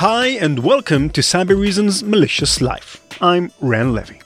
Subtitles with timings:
[0.00, 3.02] Hi, and welcome to Cybereason's Malicious Life.
[3.22, 4.18] I'm Ran Levi.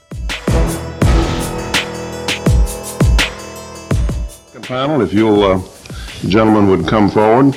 [4.62, 5.62] Panel, if you'll, uh,
[6.26, 7.56] gentlemen, would come forward.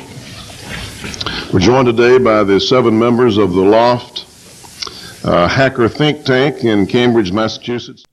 [1.52, 6.86] We're joined today by the seven members of the L0pht uh, Hacker Think Tank in
[6.86, 8.06] Cambridge, Massachusetts.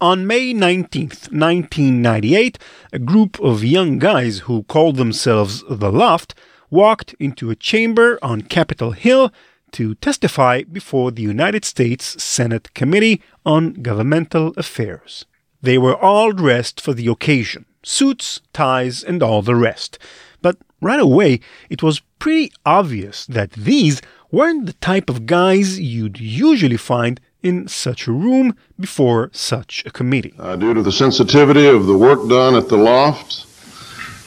[0.00, 2.58] On May 19th, 1998,
[2.92, 6.34] a group of young guys who called themselves the L0pht
[6.70, 9.32] walked into a chamber on Capitol Hill
[9.72, 15.24] to testify before the United States Senate Committee on Governmental Affairs.
[15.60, 19.98] They were all dressed for the occasion suits, ties, and all the rest.
[20.42, 26.20] But right away, it was pretty obvious that these weren't the type of guys you'd
[26.20, 30.34] usually find in such a room before such a committee.
[30.38, 33.46] Uh, due to the sensitivity of the work done at the loft,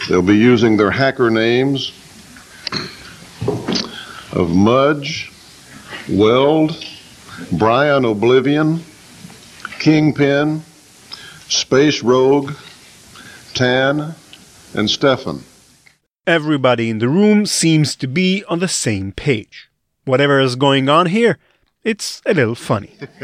[0.08, 1.92] they'll be using their hacker names
[4.34, 5.31] of Mudge,
[6.12, 6.78] Weld,
[7.54, 8.84] Brian Oblivion,
[9.80, 10.62] Kingpin,
[11.48, 12.52] Space Rogue,
[13.54, 14.16] Tan,
[14.74, 15.44] and Stefan.
[16.28, 19.70] Everybody in the room seems to be on the same page.
[20.06, 21.38] Whatever is going on here,
[21.84, 22.96] it's a little funny.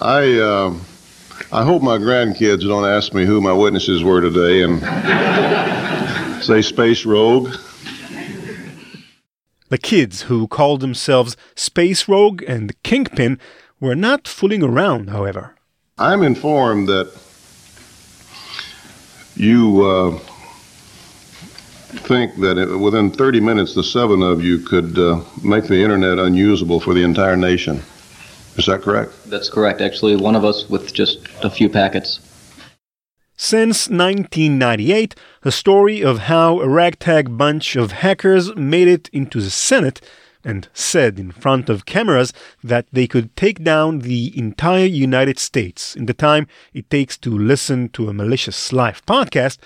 [0.00, 0.74] I uh,
[1.52, 7.04] I hope my grandkids don't ask me who my witnesses were today and say Space
[7.04, 7.54] Rogue.
[9.70, 13.38] The kids who called themselves Space Rogue and Kingpin
[13.78, 15.54] were not fooling around, however.
[15.96, 17.12] I'm informed that
[19.36, 20.18] you uh,
[22.08, 26.18] think that it, within 30 minutes, the seven of you could uh, make the internet
[26.18, 27.80] unusable for the entire nation.
[28.56, 29.12] Is that correct?
[29.30, 29.80] That's correct.
[29.80, 32.18] Actually, one of us with just a few packets.
[33.42, 39.48] Since 1998, the story of how a ragtag bunch of hackers made it into the
[39.48, 40.02] Senate
[40.44, 45.96] and said in front of cameras that they could take down the entire United States
[45.96, 49.56] in the time it takes to listen to a malicious live podcast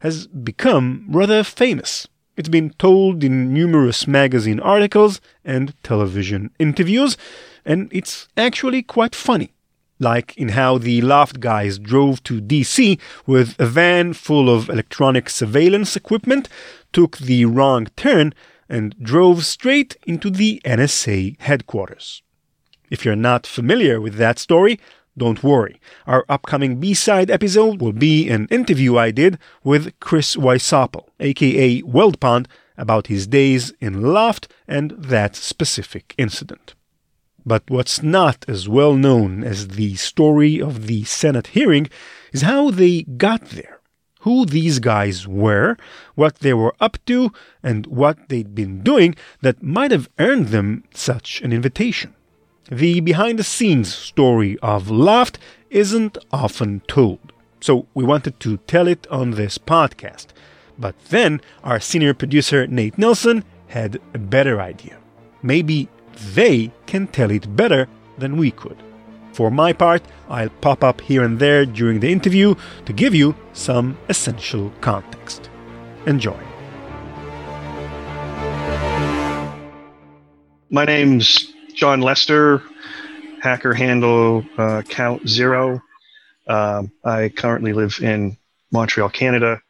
[0.00, 2.08] has become rather famous.
[2.38, 7.18] It's been told in numerous magazine articles and television interviews,
[7.66, 9.52] and it's actually quite funny.
[9.98, 15.28] Like in how the L0pht guys drove to DC with a van full of electronic
[15.28, 16.48] surveillance equipment,
[16.92, 18.32] took the wrong turn,
[18.68, 22.22] and drove straight into the NSA headquarters.
[22.90, 24.78] If you're not familiar with that story,
[25.16, 25.80] don't worry.
[26.06, 32.20] Our upcoming B-side episode will be an interview I did with Chris Wysopal, aka Weld
[32.20, 36.74] Pond, about his days in L0pht and that specific incident.
[37.48, 41.88] But what's not as well known as the story of the Senate hearing
[42.30, 43.78] is how they got there
[44.20, 45.76] who these guys were,
[46.14, 47.32] what they were up to,
[47.62, 52.14] and what they'd been doing that might have earned them such an invitation.
[52.70, 55.36] The behind the scenes story of L0pht
[55.70, 60.26] isn't often told, so we wanted to tell it on this podcast.
[60.78, 64.98] But then our senior producer Nate Nelson had a better idea.
[65.42, 65.88] Maybe
[66.34, 68.76] they can tell it better than we could.
[69.32, 72.54] For my part, I'll pop up here and there during the interview
[72.86, 75.48] to give you some essential context.
[76.06, 76.36] Enjoy.
[80.70, 82.62] My name's John Lester,
[83.40, 85.80] hacker handle uh, count zero.
[86.48, 88.36] Um, I currently live in
[88.72, 89.62] Montreal, Canada.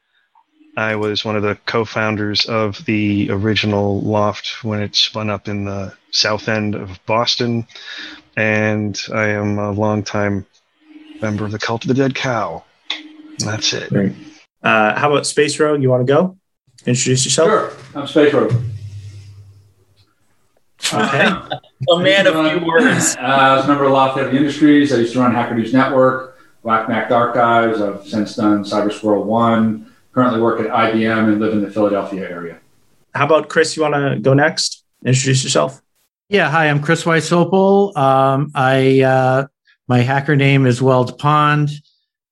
[0.78, 5.65] I was one of the co-founders of the original L0pht when it spun up in
[5.65, 7.66] the south end of Boston,
[8.37, 10.47] and I am a longtime
[11.21, 12.62] member of the Cult of the Dead Cow.
[13.41, 13.89] That's it.
[13.89, 14.12] Great.
[14.62, 15.83] Uh, how about Space Rogue?
[15.83, 16.39] You want to go?
[16.87, 17.49] Introduce yourself.
[17.49, 18.55] Sure, I'm Space Rogue.
[20.95, 21.27] Okay.
[21.91, 23.16] a man of few words.
[23.16, 24.93] Uh, I was a member of L0pht Heavy Industries.
[24.93, 27.81] I used to run Hacker News Network, Whacked Mac Archives.
[27.81, 29.88] I've since done Cyber Squirrel One.
[30.18, 32.59] Currently work at IBM and live in the Philadelphia area.
[33.15, 33.76] How about Chris?
[33.76, 34.84] You want to go next?
[35.04, 35.80] Introduce yourself.
[36.28, 37.97] Yeah, hi, I'm Chris Wysopal.
[37.97, 39.47] Um, I uh,
[39.86, 41.70] my hacker name is Weld Pond.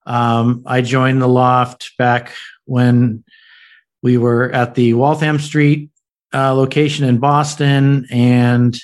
[0.04, 2.34] Um, I joined the L0pht back
[2.64, 3.22] when
[4.02, 5.90] we were at the Waltham Street
[6.34, 8.76] uh, location in Boston, and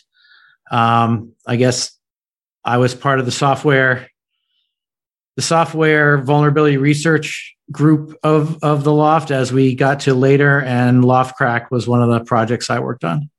[0.71, 1.91] um, I guess
[2.65, 4.09] I was part of the software
[5.35, 11.03] the software vulnerability research group of of the L0pht as we got to later, and
[11.03, 13.31] L0phtCrack was one of the projects I worked on.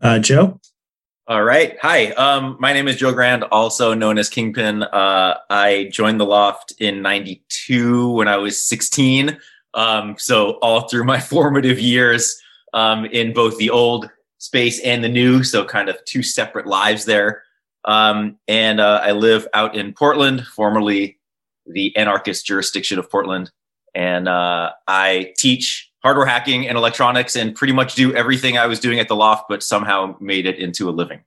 [0.00, 0.60] Uh, Joe.
[1.26, 1.78] All right.
[1.80, 2.06] Hi.
[2.12, 4.82] Um, my name is Joe Grand, also known as Kingpin.
[4.82, 9.38] Uh, I joined the L0pht in 92 when I was 16.
[9.74, 12.40] Um, so all through my formative years
[12.74, 17.04] um, in both the old space and the new, so kind of two separate lives
[17.04, 17.44] there.
[17.84, 21.19] Um, and uh, I live out in Portland, formerly
[21.72, 23.50] the anarchist jurisdiction of Portland.
[23.94, 28.80] And uh, I teach hardware hacking and electronics and pretty much do everything I was
[28.80, 31.20] doing at the loft, but somehow made it into a living.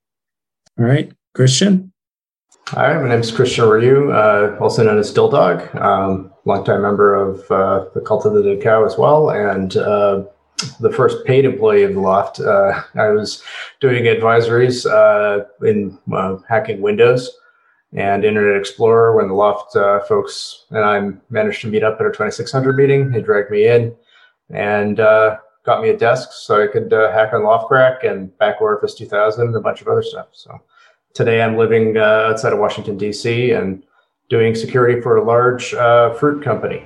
[0.80, 1.92] All right, Christian.
[2.70, 7.52] Hi, my name is Christien Rioux, uh, also known as DilDog, um, longtime member of
[7.52, 10.24] uh, the Cult of the Dead Cow as well, and uh,
[10.80, 12.40] the first paid employee of the L0pht.
[12.40, 13.44] Uh, I was
[13.82, 17.30] doing advisories uh, in uh, hacking Windows
[17.96, 22.10] and Internet Explorer when the L0pht folks and I managed to meet up at a
[22.10, 23.12] 2600 meeting.
[23.12, 23.96] They dragged me in
[24.50, 29.56] and got me a desk so I could hack on L0phtCrack and Backward 2000 and
[29.56, 30.28] a bunch of other stuff.
[30.32, 30.60] So
[31.14, 33.84] today I'm living uh, outside of Washington, D.C., and
[34.30, 36.86] doing security for a large uh, fruit company.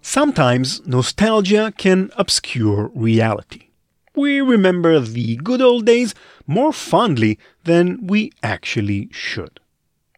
[0.00, 3.63] Sometimes nostalgia can obscure reality.
[4.16, 6.14] We remember the good old days
[6.46, 9.58] more fondly than we actually should.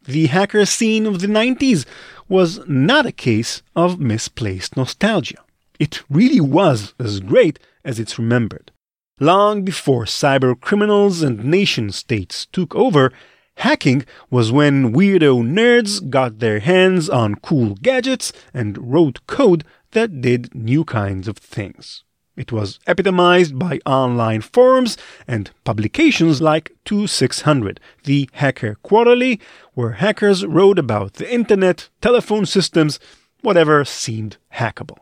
[0.05, 1.87] The hacker scene of the 90s
[2.29, 5.43] was not a case of misplaced nostalgia.
[5.79, 8.71] It really was as great as it's remembered.
[9.19, 13.13] Long before cyber criminals and nation states took over,
[13.57, 20.21] hacking was when weirdo nerds got their hands on cool gadgets and wrote code that
[20.21, 22.05] did new kinds of things.
[22.37, 29.41] It was epitomized by online forums and publications like 2600, the Hacker Quarterly,
[29.73, 33.01] where hackers wrote about the internet, telephone systems,
[33.41, 34.99] whatever seemed hackable.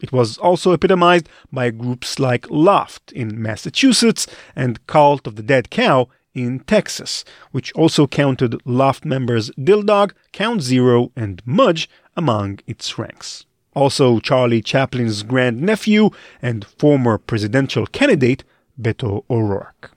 [0.00, 5.70] It was also epitomized by groups like L0pht in Massachusetts and Cult of the Dead
[5.70, 12.96] Cow in Texas, which also counted L0pht members Dildog, Count Zero, and Mudge among its
[12.98, 13.46] ranks.
[13.78, 16.10] Also, Charlie Chaplin's grandnephew
[16.42, 18.42] and former presidential candidate
[18.76, 19.92] Beto O'Rourke.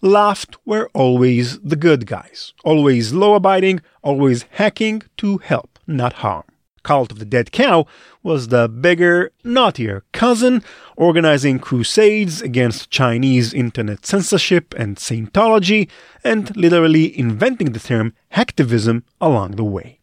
[0.00, 6.44] L0pht were always the good guys, always law abiding, always hacking to help, not harm.
[6.84, 7.84] Cult of the Dead Cow
[8.22, 10.62] was the bigger, naughtier cousin,
[10.96, 15.88] organizing crusades against Chinese internet censorship and Scientology,
[16.22, 19.99] and literally inventing the term hacktivism along the way.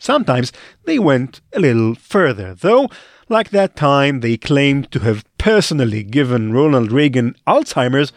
[0.00, 0.50] Sometimes
[0.84, 2.88] they went a little further, though,
[3.28, 8.10] like that time they claimed to have personally given Ronald Reagan Alzheimer's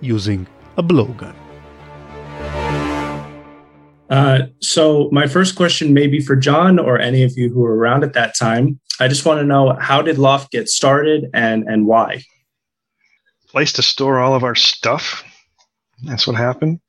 [0.00, 0.46] using
[0.78, 1.36] a blowgun.
[4.08, 7.76] Uh, so my first question may be for John or any of you who were
[7.76, 8.80] around at that time.
[8.98, 12.22] I just want to know how did L0pht get started and and why?
[13.48, 15.22] Place to store all of our stuff.
[16.04, 16.80] That's what happened.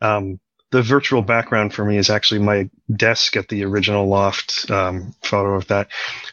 [0.00, 0.38] Um,
[0.74, 5.54] the virtual background for me is actually my desk at the original L0pht um, photo
[5.54, 5.86] of that.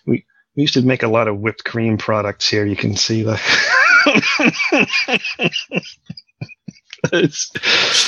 [0.07, 2.65] We we used to make a lot of whipped cream products here.
[2.65, 3.39] You can see the.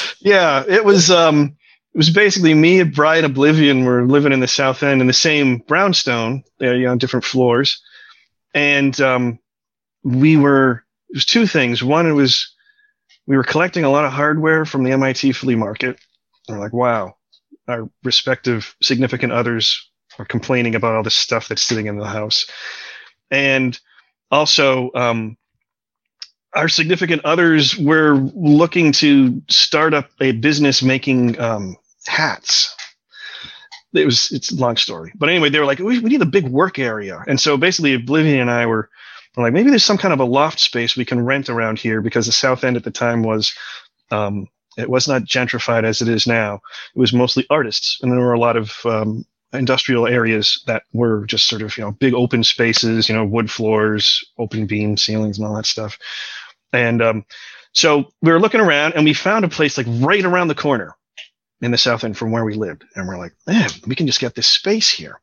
[0.21, 1.11] yeah, it was.
[1.11, 1.55] Um,
[1.93, 5.13] it was basically me and Brian Oblivion were living in the South End in the
[5.13, 7.79] same brownstone, there, you know, on different floors.
[8.55, 9.37] And um,
[10.03, 11.83] we were, it was two things.
[11.83, 12.51] One, it was,
[13.27, 15.99] we were collecting a lot of hardware from the MIT flea market.
[16.47, 17.15] We're like, wow,
[17.67, 22.45] our respective significant others are complaining about all this stuff that's sitting in the house.
[23.31, 23.79] And
[24.29, 25.37] also, um,
[26.55, 32.75] our significant others were looking to start up a business making um, hats.
[33.93, 36.25] It was it's a long story, but anyway, they were like, we, we need a
[36.25, 38.89] big work area, and so basically, Oblivion and I were,
[39.35, 42.01] were like, maybe there's some kind of a loft space we can rent around here
[42.01, 43.53] because the South End at the time was,
[44.09, 46.55] um, it was not gentrified as it is now.
[46.95, 51.25] It was mostly artists, and there were a lot of um, industrial areas that were
[51.25, 55.37] just sort of you know big open spaces, you know, wood floors, open beam ceilings,
[55.37, 55.97] and all that stuff.
[56.71, 57.25] And um,
[57.73, 60.95] so we were looking around, and we found a place like right around the corner
[61.61, 62.83] in the South End from where we lived.
[62.95, 65.19] And we're like, man, we can just get this space here.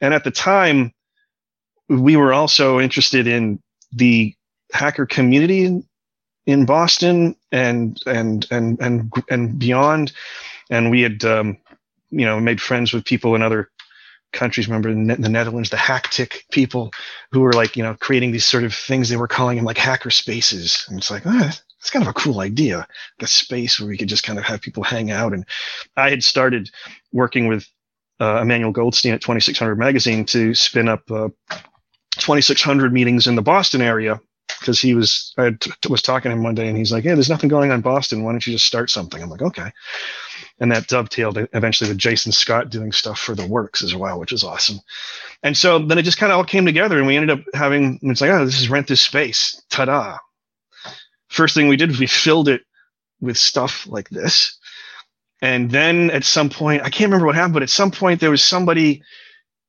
[0.00, 0.92] And at the time,
[1.88, 3.60] we were also interested in
[3.92, 4.34] the
[4.72, 5.84] hacker community in,
[6.46, 10.12] in Boston and, and, and, and, and beyond.
[10.70, 11.56] And we had, um,
[12.10, 13.70] you know, made friends with people in other
[14.32, 14.68] countries.
[14.68, 16.92] Remember in the Netherlands, the Hack-Tic people
[17.32, 19.08] who were like, you know, creating these sort of things.
[19.08, 20.84] They were calling them like hacker spaces.
[20.88, 21.58] And it's like, ah,
[21.90, 22.86] kind of a cool idea,
[23.20, 25.32] a space where we could just kind of have people hang out.
[25.32, 25.46] And
[25.96, 26.70] I had started
[27.12, 27.66] working with
[28.20, 31.28] uh, Emmanuel Goldstein at 2600 Magazine to spin up uh,
[32.18, 34.20] 2600 meetings in the Boston area
[34.66, 37.14] because he was I t- was talking to him one day and he's like, "Yeah,
[37.14, 38.24] there's nothing going on in Boston.
[38.24, 39.72] Why don't you just start something?" I'm like, "Okay."
[40.58, 44.32] and that dovetailed eventually with Jason Scott doing stuff for the works as well, which
[44.32, 44.80] is awesome.
[45.42, 47.98] And so then it just kind of all came together, and we ended up having
[48.02, 50.18] it's like, oh, this is rent this space, ta-da!
[51.28, 52.62] First thing we did was we filled it
[53.20, 54.58] with stuff like this,
[55.42, 58.30] and then at some point, I can't remember what happened, but at some point there
[58.30, 59.02] was somebody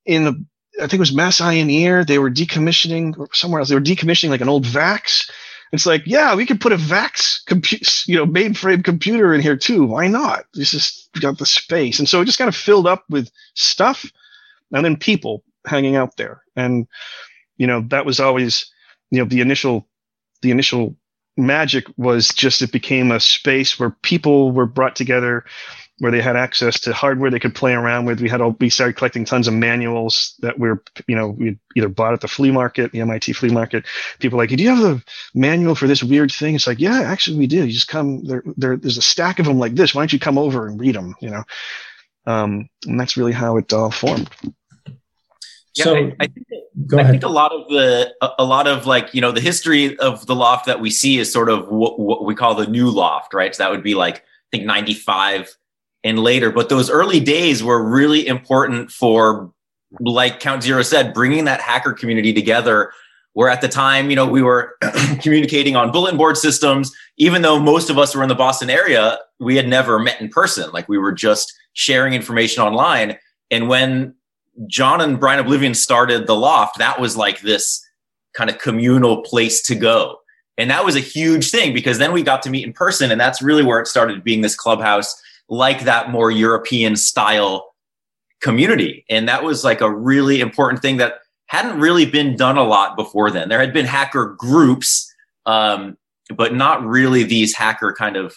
[0.05, 0.45] in the
[0.77, 2.05] I think it was Mass Ear.
[2.05, 3.69] They were decommissioning or somewhere else.
[3.69, 5.29] They were decommissioning like an old Vax.
[5.73, 9.57] It's like, yeah, we could put a Vax, compu- you know, mainframe computer in here
[9.57, 9.85] too.
[9.85, 10.45] Why not?
[10.53, 14.05] This is got the space, and so it just kind of filled up with stuff,
[14.71, 16.87] and then people hanging out there, and
[17.57, 18.71] you know that was always,
[19.11, 19.87] you know, the initial,
[20.41, 20.95] the initial
[21.35, 25.43] magic was just it became a space where people were brought together
[25.99, 28.21] where they had access to hardware they could play around with.
[28.21, 31.57] We had all, we started collecting tons of manuals that we are you know, we
[31.75, 33.85] either bought at the flea market, the MIT flea market.
[34.19, 36.55] People like, do you have the manual for this weird thing?
[36.55, 37.65] It's like, yeah, actually we do.
[37.65, 39.95] You just come there, there, there's a stack of them like this.
[39.95, 41.15] Why don't you come over and read them?
[41.19, 41.43] You know?
[42.27, 44.29] Um, and that's really how it all formed.
[45.73, 48.87] Yeah, so, I, I, think, I think a lot of the a, a, lot of
[48.87, 51.99] like you know the history of the loft that we see is sort of what,
[51.99, 53.55] what we call the new loft, right?
[53.55, 55.55] So that would be like I think ninety five
[56.03, 56.51] and later.
[56.51, 59.51] But those early days were really important for,
[59.99, 62.91] like Count Zero said, bringing that hacker community together.
[63.33, 64.75] Where at the time, you know, we were
[65.21, 69.19] communicating on bulletin board systems, even though most of us were in the Boston area,
[69.39, 70.71] we had never met in person.
[70.71, 73.15] Like we were just sharing information online.
[73.51, 74.15] And when
[74.65, 77.85] John and Brian Oblivion started the loft, that was like this
[78.33, 80.17] kind of communal place to go.
[80.57, 83.11] And that was a huge thing because then we got to meet in person.
[83.11, 87.73] And that's really where it started being this clubhouse like that more European style
[88.41, 89.05] community.
[89.09, 92.95] And that was like a really important thing that hadn't really been done a lot
[92.95, 93.49] before then.
[93.49, 95.13] There had been hacker groups,
[95.45, 95.97] um,
[96.35, 98.35] but not really these hacker kind of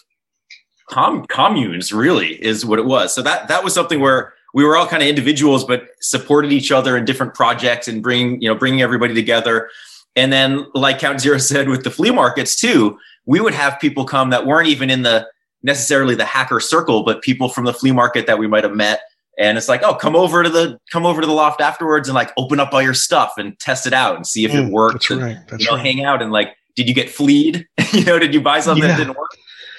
[0.89, 3.13] com- communes, really, is what it was.
[3.13, 6.73] So that, that was something where we were all kind of individuals, but supported each
[6.73, 9.69] other in different projects and bring, you know, bringing everybody together.
[10.17, 14.05] And then, like Count Zero said, with the flea markets too, we would have people
[14.05, 15.29] come that weren't even in the
[15.63, 19.01] necessarily the hacker circle, but people from the flea market that we might have met.
[19.39, 22.15] And it's like, oh, come over to the come over to the loft afterwards and
[22.15, 24.73] like open up all your stuff and test it out and see if mm, it
[24.73, 25.09] works.
[25.09, 25.49] That's and, right.
[25.49, 25.87] That's you know, right.
[25.87, 27.67] hang out and like, did you get fleed?
[27.93, 28.97] you know, did you buy something Yeah.
[28.97, 29.31] that didn't work?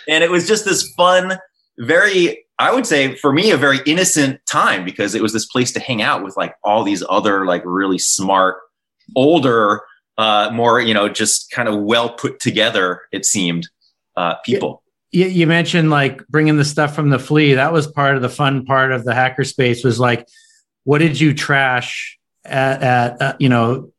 [0.08, 1.38] And it was just this fun,
[1.78, 5.72] very, I would say for me, a very innocent time because it was this place
[5.74, 8.58] to hang out with like all these other like really smart,
[9.16, 9.82] older,
[10.18, 13.70] uh, more, you know, just kind of well put together, it seemed,
[14.18, 14.81] uh, people.
[15.12, 17.56] You, you mentioned like bringing the stuff from the flea.
[17.56, 20.28] That was part of the fun part of the hackerspace was like,
[20.84, 23.92] what did you trash at, at uh, you know,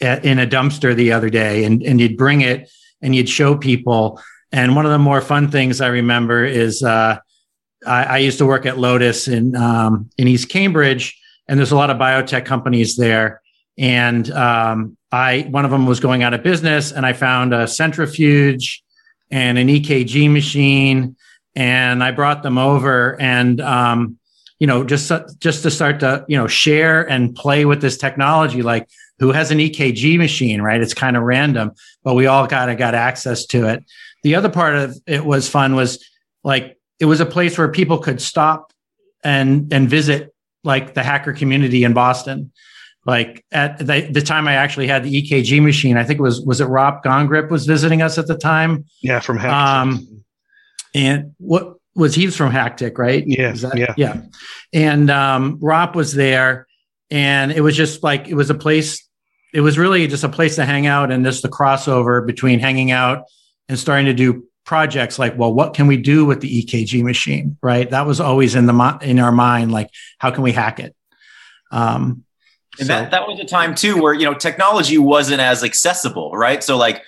[0.00, 1.64] at, in a dumpster the other day?
[1.64, 2.70] And, and you'd bring it
[3.00, 4.20] and you'd show people.
[4.52, 7.18] And one of the more fun things I remember is uh,
[7.86, 11.18] I, I used to work at Lotus in, um, in East Cambridge,
[11.48, 13.40] and there's a lot of biotech companies there.
[13.78, 17.68] And um, I, one of them was going out of business, and I found a
[17.68, 18.82] centrifuge
[19.30, 21.16] and an EKG machine,
[21.54, 24.18] and I brought them over, and um,
[24.58, 28.62] you know, just just to start to you know share and play with this technology,
[28.62, 30.80] like who has an EKG machine, right?
[30.80, 31.72] It's kind of random,
[32.04, 33.84] but we all kind of got access to it.
[34.22, 36.04] The other part of it was fun was
[36.44, 38.72] like it was a place where people could stop
[39.24, 42.52] and and visit like the hacker community in Boston.
[43.06, 46.40] Like at the, the time I actually had the EKG machine, I think it was
[46.40, 48.84] was it Rop Gonggrijp was visiting us at the time.
[49.02, 49.52] Yeah, from Hack.
[49.52, 50.24] Um,
[50.94, 53.24] and what was he was from Hack-Tic, right?
[53.26, 53.94] Yeah, that- yeah.
[53.96, 54.22] yeah.
[54.72, 56.66] And um, Rob was there,
[57.10, 59.02] and it was just like it was a place.
[59.54, 62.90] It was really just a place to hang out, and just the crossover between hanging
[62.90, 63.24] out
[63.68, 65.18] and starting to do projects.
[65.18, 67.56] Like, well, what can we do with the EKG machine?
[67.62, 67.88] Right?
[67.88, 69.70] That was always in the in our mind.
[69.70, 70.94] Like, how can we hack it?
[71.70, 72.24] Um,
[72.78, 76.32] And so- that, that was a time too where, you know, technology wasn't as accessible,
[76.32, 76.62] right?
[76.64, 77.02] So like,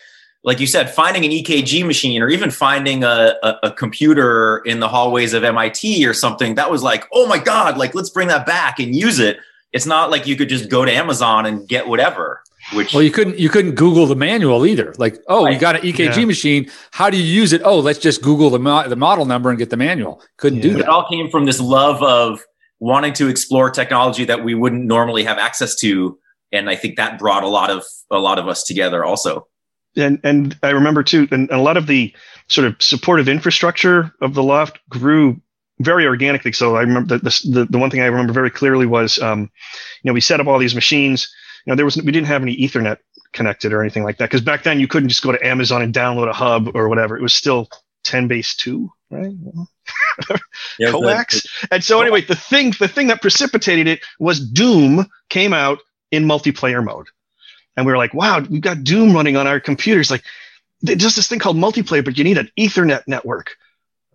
[0.45, 4.79] like you said, finding an EKG machine or even finding a, a, a computer in
[4.81, 8.29] the hallways of MIT or something, that was like, oh my God, like let's bring
[8.29, 9.39] that back and use it.
[9.73, 12.41] It's not like you could just go to Amazon and get whatever,
[12.73, 14.95] which Well, you couldn't you couldn't Google the manual either.
[14.97, 15.61] Like, oh, you Right.
[15.61, 16.25] got an EKG Yeah.
[16.25, 16.71] machine.
[16.93, 17.61] How do you use it?
[17.65, 20.23] Oh, let's just Google the mo- the model number and get the manual.
[20.39, 20.79] Couldn't do Yeah.
[20.79, 22.41] it all came from this love of
[22.81, 26.19] wanting to explore technology that we wouldn't normally have access to.
[26.53, 29.47] And I think that brought a lot of a lot of us together also.
[29.97, 32.15] and and I remember too, and, a lot of the
[32.49, 35.41] sort of supportive infrastructure of the loft grew
[35.81, 36.53] very organically.
[36.53, 39.51] So I remember the the, the one thing I remember very clearly was, um,
[40.03, 41.31] you know, we set up all these machines.
[41.67, 42.99] You know, there was we didn't have any Ethernet
[43.33, 45.93] connected or anything like that because back then you couldn't just go to Amazon and
[45.93, 47.17] download a hub or whatever.
[47.17, 47.69] It was still
[48.05, 49.33] 10 base 2, right?
[50.79, 51.47] yeah, coax.
[51.71, 55.79] and so anyway, the thing the thing that precipitated it was Doom came out
[56.11, 57.09] in multiplayer mode.
[57.77, 60.11] And we were like, wow, we've got Doom running on our computers.
[60.11, 60.25] Like,
[60.85, 63.57] just this thing called multiplayer, but you need an Ethernet network.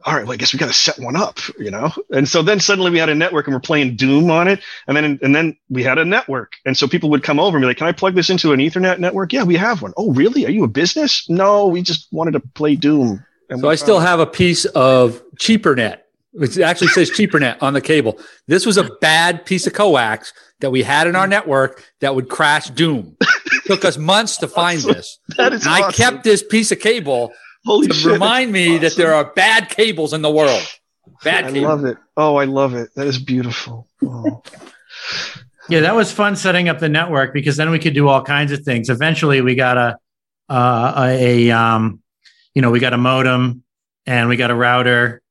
[0.05, 1.89] All right, well, I guess we got to set one up, you know.
[2.11, 4.97] And so then suddenly we had a network, and we're playing Doom on it, and
[4.97, 7.67] then and then we had a network, and so people would come over and be
[7.67, 9.93] like, "Can I plug this into an Ethernet network?" Yeah, we have one.
[9.95, 10.45] Oh, really?
[10.45, 11.29] Are you a business?
[11.29, 13.23] No, we just wanted to play Doom.
[13.49, 15.99] And so I still have a piece of CheaperNet.
[16.33, 18.17] It actually says CheaperNet on the cable.
[18.47, 22.29] This was a bad piece of coax that we had in our network that would
[22.29, 23.15] crash Doom.
[23.21, 25.19] It took us months to find this.
[25.37, 25.89] That is and awesome.
[25.89, 27.33] I kept this piece of cable
[27.65, 28.81] Holy to shit, remind me awesome.
[28.81, 30.63] that there are bad cables in the world.
[31.23, 31.63] Bad I cables.
[31.63, 31.97] love it.
[32.17, 32.89] Oh, I love it.
[32.95, 33.87] That is beautiful.
[34.03, 34.41] Oh.
[35.69, 38.51] Yeah, that was fun setting up the network because then we could do all kinds
[38.51, 38.89] of things.
[38.89, 39.97] Eventually, we got a
[40.49, 42.02] uh, a, a um,
[42.53, 43.63] you know, we got a modem
[44.05, 45.21] and we got a router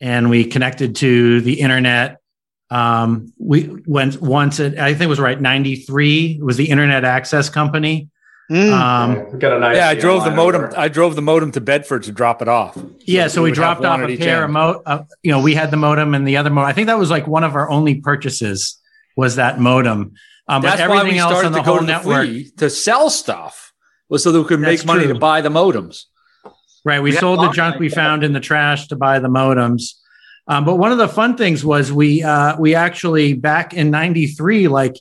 [0.00, 2.18] and we connected to the internet.
[2.70, 7.48] Um, we went once, it, I think it was right, 93 was the Internet Access
[7.48, 8.10] Company.
[8.50, 8.72] Mm.
[8.72, 10.64] Um, we got a nice Yeah, I drove the modem.
[10.64, 10.78] over.
[10.78, 12.76] I drove the modem to Bedford to drop it off.
[13.00, 15.54] yeah, so we, would have dropped off a pair of mo- uh, you know, we
[15.54, 16.68] had the modem and the other modem.
[16.68, 18.80] I think that was like one of our only purchases
[19.16, 20.12] was that modem.
[20.48, 21.92] Um, but That's why everything we else started on the to go whole to the
[21.92, 22.56] network.
[22.58, 23.72] to sell stuff,
[24.08, 25.14] was so that we could That's make money true.
[25.14, 26.04] to buy the modems.
[26.86, 27.02] Right.
[27.02, 29.94] We We sold the junk we found in the trash to buy the modems.
[30.46, 34.68] Um, but one of the fun things was we uh, we actually back in '93,
[34.68, 34.94] like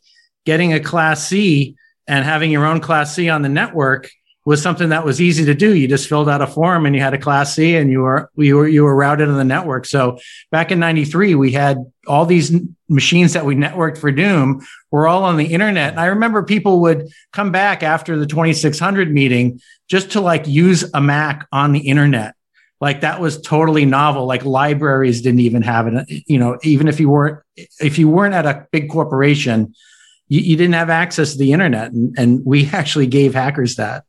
[0.47, 1.75] getting a Class C
[2.07, 4.09] and having your own Class C on the network
[4.45, 5.75] was something that was easy to do.
[5.75, 8.29] You just filled out a form and you had a Class C, and you were
[8.35, 9.85] you were you were routed on the network.
[9.85, 10.19] So
[10.51, 12.55] back in '93, we had all these
[12.87, 15.91] machines that we networked for Doom were all on the internet.
[15.91, 19.59] And I remember people would come back after the 2600 meeting
[19.89, 22.35] just to like use a Mac on the internet.
[22.79, 24.27] Like that was totally novel.
[24.27, 26.23] Like libraries didn't even have it.
[26.27, 27.39] You know, even if you weren't
[27.79, 29.73] if you weren't at a big corporation,
[30.27, 34.04] you, you didn't have access to the internet, and, and we actually gave hackers that.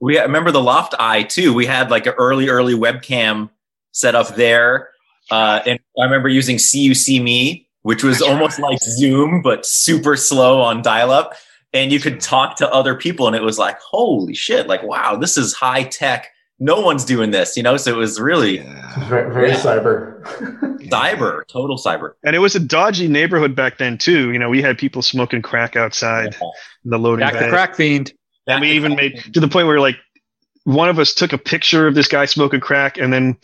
[0.00, 1.52] We remember the L0pht Eye too.
[1.52, 3.50] We had like an early, early webcam
[3.92, 4.90] set up there,
[5.30, 10.82] uh, and I remember using CU-SeeMe, which was almost like Zoom but super slow on
[10.82, 11.34] dial-up,
[11.72, 14.66] and you could talk to other people, and it was like, holy shit!
[14.68, 16.28] Like, wow, this is high tech.
[16.60, 17.76] No one's doing this, you know.
[17.76, 18.58] So it was really
[19.06, 19.60] Very, very Yeah.
[19.60, 20.22] cyber.
[20.88, 22.14] cyber, total cyber.
[22.24, 24.32] And it was a dodgy neighborhood back then too.
[24.32, 26.34] You know, we had people smoking crack outside
[26.84, 28.12] the loading Back the crack fiend.
[28.48, 29.96] And we even made to the point where like
[30.64, 33.36] one of us took a picture of this guy smoking crack and then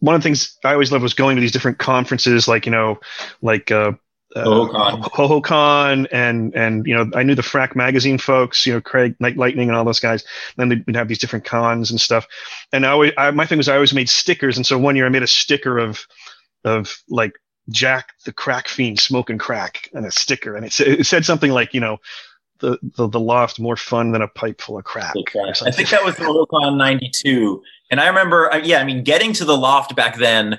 [0.00, 2.72] one of the things i always loved was going to these different conferences like you
[2.72, 2.98] know
[3.42, 3.92] like uh
[4.36, 5.02] uh, HoHoCon.
[5.02, 9.38] HoHoCon and and you know I knew the Phrack magazine folks, you know Craig Knight
[9.38, 10.22] Lightning and all those guys.
[10.58, 12.26] And Then we'd have these different cons and stuff.
[12.70, 14.58] And I always I, my thing was I always made stickers.
[14.58, 16.06] And so one year I made a sticker of
[16.62, 17.32] of like
[17.70, 21.72] Jack the crack fiend smoking crack and a sticker, and it, it said something like
[21.72, 21.98] you know
[22.60, 25.14] the, the the loft more fun than a pipe full of crack.
[25.68, 29.56] I think that was HoHoCon '92, and I remember, yeah, I mean, getting to the
[29.56, 30.58] loft back then,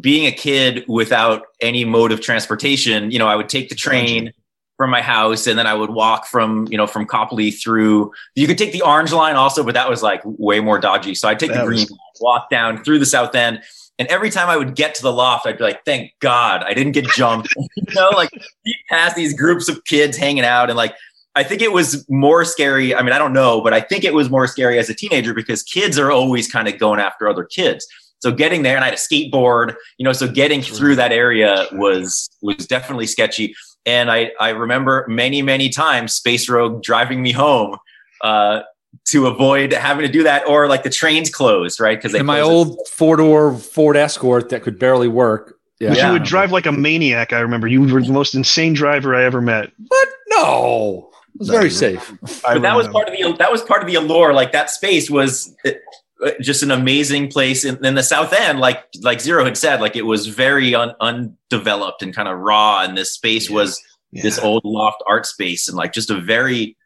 [0.00, 4.32] being a kid without any mode of transportation, you know, I would take the train
[4.78, 8.12] from my house, and then I would walk from, you know, from Copley through.
[8.34, 11.14] You could take the orange line also, but that was like way more dodgy.
[11.14, 13.62] So I'd take the That green was- line, walk down through the south end.
[13.98, 16.72] And every time I would get to the loft, I'd be like, "Thank God I
[16.72, 18.30] didn't get jumped." you know, like
[18.64, 20.94] you pass these groups of kids hanging out, and like
[21.34, 22.94] I think it was more scary.
[22.94, 25.32] I mean, I don't know, but I think it was more scary as a teenager
[25.32, 27.86] because kids are always kind of going after other kids.
[28.18, 31.66] So getting there, and I had a skateboard, you know, so getting through that area
[31.72, 33.54] was was definitely sketchy.
[33.84, 37.78] And I I remember many many times Space Rogue driving me home
[38.20, 38.60] uh,
[39.06, 41.98] to avoid having to do that, or like the trains closed, right?
[41.98, 45.58] Because In my old four door Ford Escort that could barely work.
[45.80, 46.06] Yeah.
[46.06, 47.32] you would drive like a maniac.
[47.32, 49.72] I remember you were the most insane driver I ever met.
[49.88, 50.08] What?
[50.28, 51.10] No.
[51.34, 52.12] It was very safe.
[52.42, 54.32] But that was part of the that was part of the allure.
[54.32, 58.60] Like that space was uh, just an amazing place in, in the South End.
[58.60, 62.82] Like like Zero had said, like it was very un, undeveloped and kind of raw,
[62.82, 63.80] and this space was
[64.12, 66.76] this old loft art space, and like just a very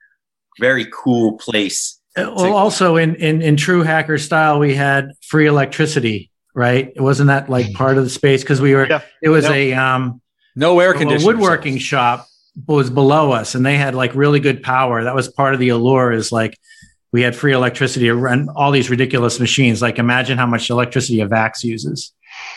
[0.61, 2.01] very cool place.
[2.17, 6.93] Uh, Well, also in, in in true hacker style, we had free electricity, right?
[6.95, 8.87] It wasn't that like part of the space because we were.
[8.89, 9.03] Yeah.
[9.23, 9.53] It was Yeah.
[9.53, 10.23] a um
[10.55, 11.27] No air conditioning.
[11.27, 12.27] woodworking shop
[12.67, 15.05] was below us, and they had like really good power.
[15.05, 16.13] That was part of the allure.
[16.13, 16.59] Is like
[17.13, 19.83] we had free electricity to run all these ridiculous machines.
[19.83, 22.13] Like imagine how much electricity a Vax uses.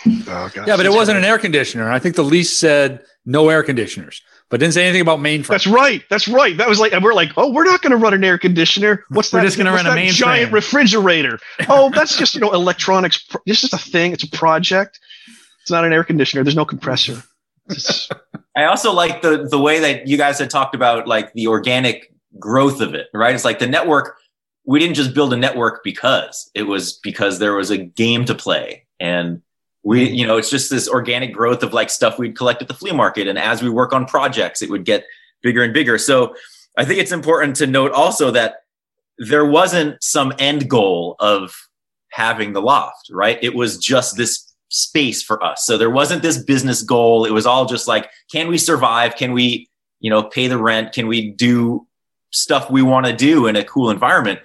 [0.08, 0.68] Oh, gosh.
[0.68, 1.92] Yeah, but it wasn't an air conditioner.
[1.92, 4.22] I think the lease said no air conditioners.
[4.50, 5.48] but didn't say anything about mainframe.
[5.48, 6.04] That's right.
[6.10, 6.58] That's right.
[6.58, 9.04] That was like, and we're like, oh, we're not going to run an air conditioner.
[9.10, 9.46] What's We're that?
[9.46, 10.12] just gonna run a mainframe.
[10.14, 11.40] giant refrigerator.
[11.70, 13.20] Oh, that's just you know electronics.
[13.20, 14.12] pro- It's just a thing.
[14.14, 15.00] It's a project.
[15.62, 16.44] It's not an air conditioner.
[16.44, 17.22] There's no compressor.
[18.56, 22.14] I also like the the way that you guys had talked about like the organic
[22.38, 23.34] growth of it, right?
[23.34, 24.18] It's like the network.
[24.66, 28.36] We didn't just build a network because it was because there was a game to
[28.36, 29.42] play, and
[29.84, 32.74] we, you know, it's just this organic growth of like stuff we'd collect at the
[32.74, 35.06] flea market, and as we work on projects, it would get
[35.42, 35.98] bigger and bigger.
[35.98, 36.36] So
[36.78, 38.64] I think it's important to note also that
[39.18, 41.56] there wasn't some end goal of
[42.12, 43.38] having the loft, right?
[43.42, 45.66] It was just this space for us.
[45.66, 47.26] So there wasn't this business goal.
[47.26, 49.16] It was all just like, can we survive?
[49.16, 49.68] Can we,
[50.00, 50.94] you know, pay the rent?
[50.94, 51.88] Can we do
[52.32, 54.40] stuff we want to do in a cool environment?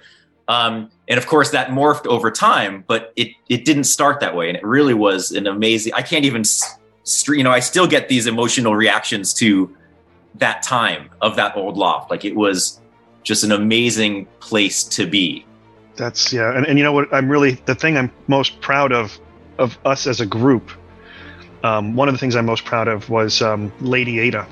[0.47, 4.49] Um, and of course that morphed over time, but it, it didn't start that way.
[4.49, 6.43] And it really was an amazing, I can't even,
[7.27, 9.75] you know, I still get these emotional reactions to
[10.35, 12.11] that time of that old loft.
[12.11, 12.79] Like it was
[13.23, 15.45] just an amazing place to be.
[15.95, 17.13] That's yeah, and, and you know what?
[17.13, 19.17] I'm really the thing I'm most proud of
[19.57, 20.71] of us as a group.
[21.63, 24.47] Um, one of the things I'm most proud of was um, Lady Ada.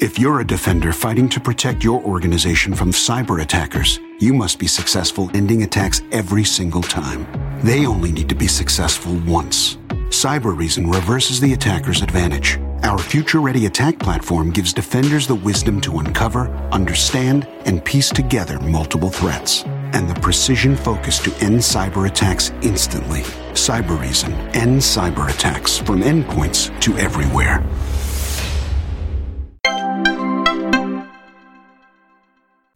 [0.00, 4.66] If you're a defender fighting to protect your organization from cyber attackers, you must be
[4.66, 7.26] successful ending attacks every single time.
[7.62, 9.76] They only need to be successful once.
[10.08, 12.58] Cybereason reverses the attacker's advantage.
[12.82, 18.58] Our future ready attack platform gives defenders the wisdom to uncover, understand, and piece together
[18.60, 19.64] multiple threats.
[19.92, 23.20] And the precision focus to end cyber attacks instantly.
[23.52, 27.62] Cybereason ends cyber attacks from endpoints to everywhere.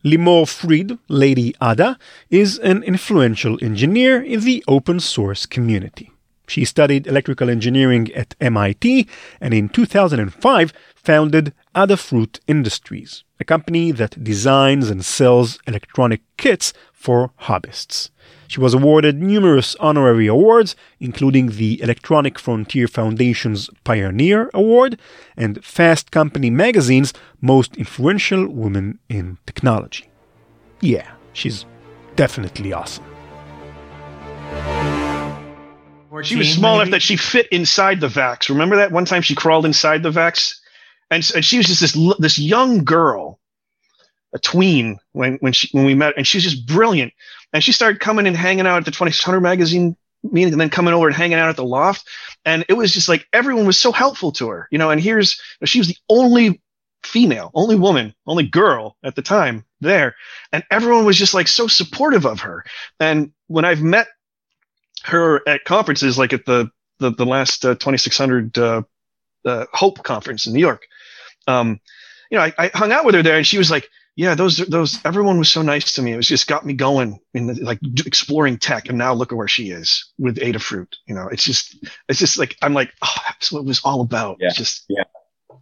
[0.05, 1.97] Limor Fried, Lady Ada,
[2.29, 6.12] is an influential engineer in the open source community.
[6.47, 9.09] She studied electrical engineering at MIT
[9.41, 17.33] and in 2005 founded Adafruit Industries, a company that designs and sells electronic kits for
[17.43, 18.11] hobbyists.
[18.49, 25.01] She was awarded numerous honorary awards, including the Electronic Frontier Foundation's Pioneer Award
[25.37, 30.11] and Fast Company magazine's Most Influential Woman in Technology.
[30.81, 31.65] Yeah, she's
[32.15, 33.12] definitely awesome.
[36.23, 38.49] She was small enough that she fit inside the Vax.
[38.51, 40.57] Remember that one time she crawled inside the Vax,
[41.11, 43.41] and, and she was just this this young girl,
[44.35, 47.13] a tween when when she when we met, and she was just brilliant.
[47.53, 50.93] And she started coming and hanging out at the 2600 magazine meeting, and then coming
[50.93, 52.07] over and hanging out at the loft.
[52.45, 54.91] And it was just like everyone was so helpful to her, you know.
[54.91, 56.61] And here's she was the only
[57.03, 60.15] female, only woman, only girl at the time there,
[60.53, 62.65] and everyone was just like so supportive of her.
[63.01, 64.09] And when I've met
[65.05, 68.83] her at conferences like at the the, the last uh, 2600 uh,
[69.45, 70.87] uh, hope conference in new york
[71.49, 71.81] um,
[72.31, 74.59] you know I, I hung out with her there and she was like yeah those
[74.59, 77.55] those everyone was so nice to me it was just got me going in the,
[77.55, 81.45] like exploring tech and now look at where she is with adafruit you know it's
[81.45, 81.77] just
[82.09, 84.49] it's just like i'm like oh that's what it was all about Yeah.
[84.49, 85.05] it's just Yeah.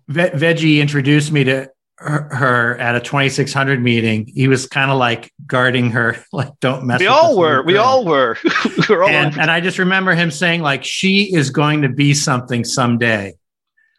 [0.09, 4.27] Ve- Veggie introduced me to her, her at a 2600 meeting.
[4.27, 7.65] He was kind of like guarding her, like, don't mess we with all were little
[7.65, 11.33] we all were we were all and, and I just remember him saying, like, she
[11.35, 13.35] is going to be something someday.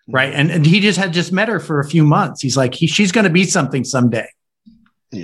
[0.09, 0.13] Mm.
[0.13, 0.33] Right.
[0.33, 2.41] And, and he just had just met her for a few months.
[2.41, 4.27] He's like, he, she's going to be something someday.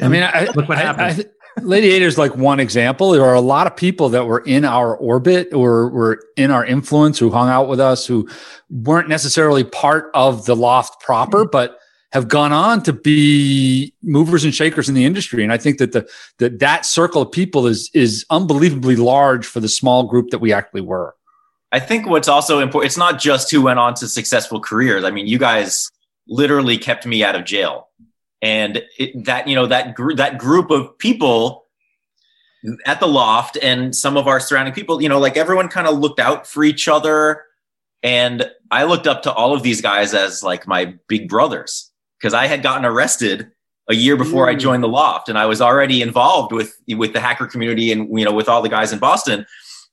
[0.01, 1.05] I mean, I, Look what I- happened.
[1.05, 1.27] I th-
[1.63, 3.11] Lady Ada is like one example.
[3.11, 6.63] There are a lot of people that were in our orbit or were in our
[6.63, 8.29] influence who hung out with us who
[8.69, 11.79] weren't necessarily part of the loft proper, but
[12.13, 15.43] have gone on to be movers and shakers in the industry.
[15.43, 19.60] And I think that the that that circle of people is is unbelievably large for
[19.60, 21.15] the small group that we actually were.
[21.72, 25.04] I think what's also important, it's not just who went on to successful careers.
[25.04, 25.91] I mean, you guys
[26.28, 27.89] literally kept me out of jail.
[28.41, 31.65] And it, that, you know, that group, that group of people
[32.86, 35.98] at the loft and some of our surrounding people, you know, like everyone kind of
[36.00, 37.43] looked out for each other.
[38.02, 42.34] And I looked up to all of these guys as like my big brothers because
[42.34, 43.51] I had gotten arrested
[43.89, 47.19] a year before I joined the loft and I was already involved with, with the
[47.19, 49.45] hacker community and, you know, with all the guys in Boston.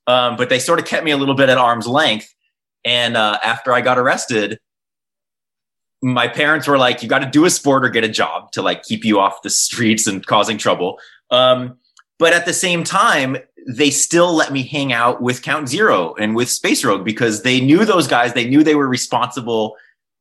[0.07, 2.35] Um, but they sort of kept me a little bit at arm's length.
[2.85, 4.59] And uh, after I got arrested,
[6.03, 8.61] my parents were like, "You got to do a sport or get a job to
[8.61, 10.99] like keep you off the streets and causing trouble."
[11.31, 11.79] Um,
[12.19, 16.37] but at the same time, they still let me hang out with Count Zero and
[16.37, 18.35] with Space Rogue because they knew those guys.
[18.35, 19.77] They knew they were responsible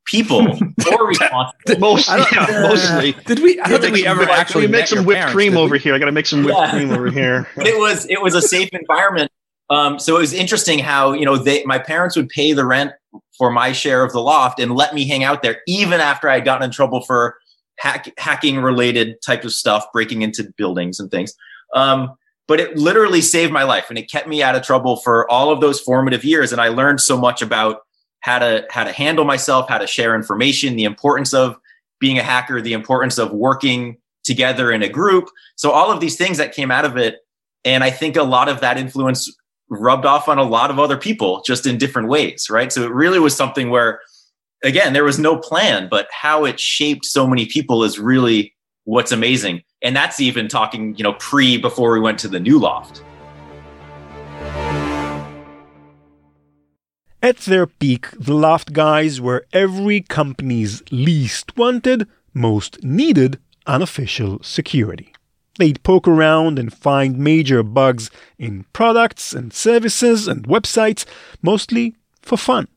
[0.06, 0.42] people
[0.90, 1.80] more responsible.
[1.80, 3.14] Most, yeah, mostly.
[3.26, 3.60] Did we?
[3.60, 5.94] I don't think we ever like, actually we make some whipped parents, cream over here.
[5.96, 6.72] I got to make some whipped Yeah.
[6.72, 7.48] cream over here.
[7.56, 9.32] But it was it was a safe environment.
[9.70, 12.92] Um, so it was interesting how you know they my parents would pay the rent
[13.38, 16.36] for my share of the loft and let me hang out there even after I
[16.36, 17.38] had gotten in trouble for
[17.80, 21.34] hack, hacking related type of stuff, breaking into buildings and things.
[21.76, 22.14] Um,
[22.48, 25.52] but it literally saved my life and it kept me out of trouble for all
[25.52, 26.52] of those formative years.
[26.52, 27.83] And I learned so much about
[28.24, 31.58] how to how to handle myself, how to share information, the importance of
[32.00, 35.30] being a hacker, the importance of working together in a group.
[35.56, 37.18] So all of these things that came out of it,
[37.66, 39.30] and I think a lot of that influence
[39.70, 42.72] rubbed off on a lot of other people just in different ways, right?
[42.72, 44.00] So it really was something where
[44.64, 48.56] again, there was no plan, but how it shaped so many people is really
[48.86, 49.62] what's amazing.
[49.82, 53.04] And that's even talking, you know, pre before we went to the new loft.
[57.24, 65.14] At their peak, the L0pht guys were every company's least wanted, most needed unofficial security.
[65.58, 71.06] They'd poke around and find major bugs in products and services and websites,
[71.42, 72.68] mostly for fun.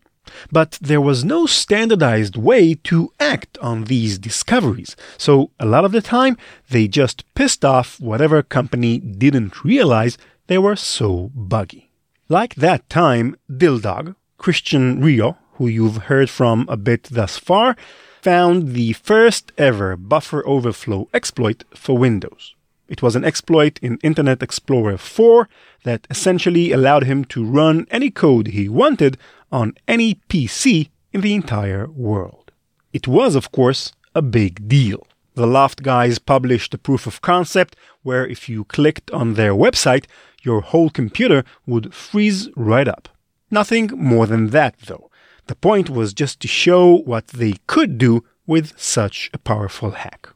[0.53, 5.91] But there was no standardized way to act on these discoveries, so a lot of
[5.91, 6.37] the time
[6.71, 11.91] they just pissed off whatever company didn't realize they were so buggy.
[12.29, 17.77] Like that time, Dildog, Christien Rioux, who you've heard from a bit thus far,
[18.23, 22.55] found the first ever buffer overflow exploit for Windows.
[22.89, 25.49] It was an exploit in Internet Explorer 4
[25.85, 29.19] that essentially allowed him to run any code he wanted
[29.51, 32.53] on any PC in the entire world.
[32.93, 35.07] It was, of course, a big deal.
[35.35, 40.07] The L0pht guys published a proof of concept where if you clicked on their website,
[40.43, 43.09] your whole computer would freeze right up.
[43.51, 45.11] Nothing more than that, though.
[45.47, 50.29] The point was just to show what they could do with such a powerful hack.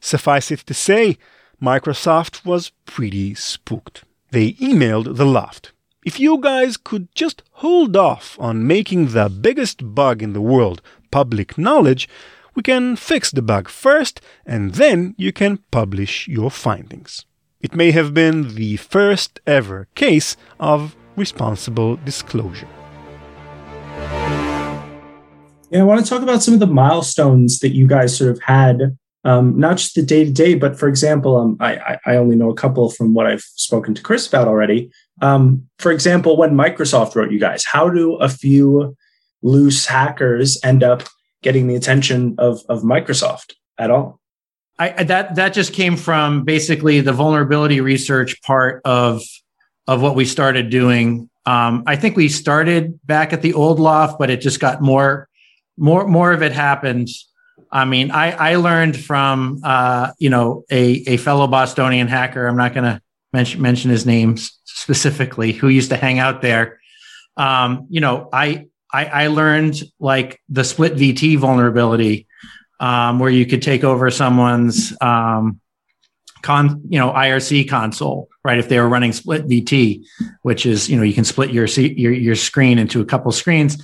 [0.00, 1.18] Suffice it to say,
[1.60, 4.04] Microsoft was pretty spooked.
[4.30, 5.72] They emailed the L0pht.
[6.04, 10.80] If you guys could just hold off on making the biggest bug in the world
[11.10, 12.08] public knowledge,
[12.54, 17.24] we can fix the bug first and then you can publish your findings.
[17.60, 22.68] It may have been the first ever case of responsible disclosure.
[25.70, 28.40] Yeah, I want to talk about some of the milestones that you guys sort of
[28.40, 32.16] had, um, not just the day to day, but for example, um, I, I, I
[32.16, 34.90] only know a couple from what I've spoken to Chris about already.
[35.20, 38.96] Um, for example, when Microsoft wrote you guys, how do a few
[39.42, 41.02] loose hackers end up
[41.42, 44.20] getting the attention of, of Microsoft at all?
[44.78, 49.20] I, I- that that just came from basically the vulnerability research part of
[49.88, 51.28] of what we started doing.
[51.46, 55.28] Um, I think we started back at the old loft, but it just got more
[55.78, 57.08] more more of it happened.
[57.72, 62.46] I mean, I I learned from uh, you know a a fellow Bostonian hacker.
[62.46, 63.00] I'm not going to
[63.32, 66.80] mention mention his name specifically, who used to hang out there.
[67.38, 72.26] Um, you know, I I, I learned like the split VT vulnerability
[72.78, 75.60] um, where you could take over someone's um,
[76.42, 78.58] con, you know, IRC console, right?
[78.58, 80.04] If they were running split VT,
[80.42, 83.76] which is, you know, you can split your your your screen into a couple screens.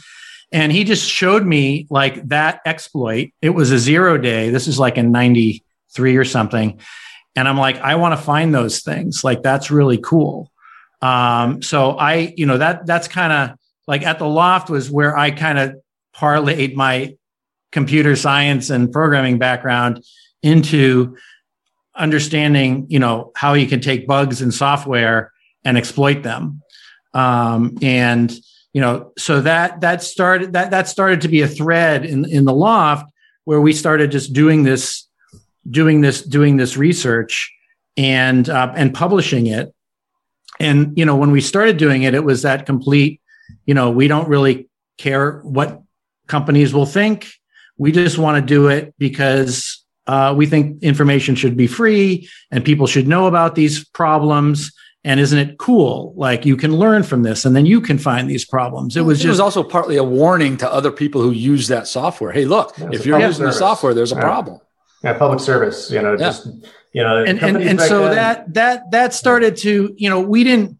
[0.52, 3.30] And he just showed me like that exploit.
[3.42, 4.50] It was a zero day.
[4.50, 6.78] This is like in 93 or something.
[7.34, 9.24] And I'm like, I want to find those things.
[9.24, 10.52] Like that's really cool.
[11.02, 15.18] Um, so I, you know, that that's kind of like at the loft was where
[15.18, 15.74] I kind of
[16.16, 17.16] parlayed my
[17.72, 20.04] computer science and programming background
[20.42, 21.16] into
[21.96, 25.32] understanding, you know, how you can take bugs in software
[25.64, 26.62] and exploit them.
[27.12, 28.32] Um, and
[28.72, 32.44] you know, so that that started that that started to be a thread in in
[32.44, 33.10] the loft
[33.44, 35.08] where we started just doing this,
[35.70, 37.52] doing this, doing this research
[37.96, 39.72] and uh, and publishing it.
[40.58, 43.20] And you know, when we started doing it, it was that complete,
[43.64, 45.82] you know, we don't really care what
[46.26, 47.28] companies will think.
[47.76, 52.64] We just want to do it because uh, we think information should be free and
[52.64, 54.72] people should know about these problems.
[55.06, 56.14] And isn't it cool?
[56.16, 58.96] Like you can learn from this, and then you can find these problems.
[58.96, 61.86] It was it just was also partly a warning to other people who use that
[61.86, 62.32] software.
[62.32, 64.20] Hey, look, Yeah, if you're public using the software, there's a Yeah.
[64.22, 64.60] problem.
[65.02, 65.90] Yeah, public service.
[65.90, 66.16] You know, Yeah.
[66.16, 66.48] just
[66.94, 70.42] you know, and and, and so then- that that that started to you know we
[70.42, 70.78] didn't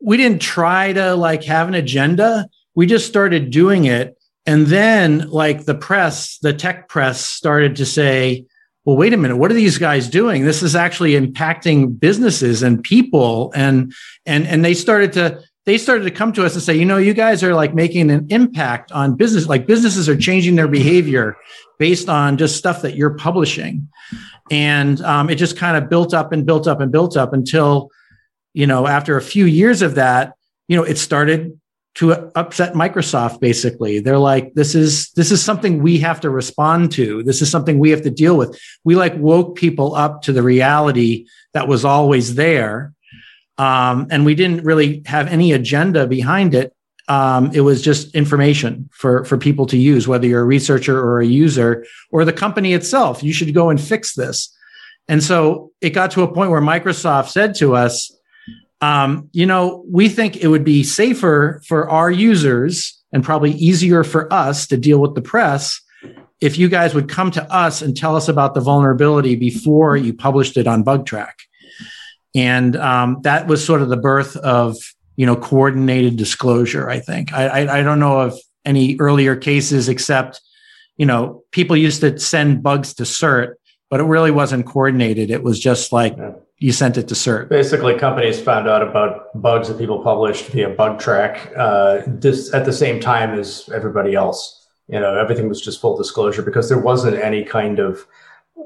[0.00, 5.26] we didn't try to like have an agenda we just started doing it and then
[5.30, 8.44] like the press the tech press started to say
[8.86, 12.82] well wait a minute what are these guys doing this is actually impacting businesses and
[12.82, 13.92] people and
[14.24, 16.96] and and they started to they started to come to us and say, you know,
[16.96, 19.48] you guys are like making an impact on business.
[19.48, 21.36] Like businesses are changing their behavior
[21.78, 23.88] based on just stuff that you're publishing.
[24.48, 27.90] And um, it just kind of built up and built up and built up until,
[28.54, 30.34] you know, after a few years of that,
[30.68, 31.60] you know, it started
[31.96, 34.00] to upset Microsoft basically.
[34.00, 37.22] They're like this is this is something we have to respond to.
[37.22, 38.58] This is something we have to deal with.
[38.84, 42.92] We like woke people up to the reality that was always there.
[43.58, 46.74] Um, and we didn't really have any agenda behind it.
[47.08, 51.20] Um, it was just information for for people to use, whether you're a researcher or
[51.20, 53.22] a user or the company itself.
[53.22, 54.54] You should go and fix this.
[55.08, 58.15] And so it got to a point where Microsoft said to us,
[58.80, 64.04] um, you know, we think it would be safer for our users and probably easier
[64.04, 65.80] for us to deal with the press
[66.40, 70.12] if you guys would come to us and tell us about the vulnerability before you
[70.12, 71.32] published it on Bugtraq.
[72.34, 74.76] And um, that was sort of the birth of
[75.16, 76.90] you know coordinated disclosure.
[76.90, 80.42] I think I, I, I don't know of any earlier cases except
[80.98, 83.54] you know people used to send bugs to CERT,
[83.88, 85.30] but it really wasn't coordinated.
[85.30, 86.14] It was just like
[86.58, 87.48] you sent it to CERT.
[87.48, 92.72] Basically, companies found out about bugs that people published via Bugtraq uh, this, at the
[92.72, 94.66] same time as everybody else.
[94.88, 98.06] You know, everything was just full disclosure because there wasn't any kind of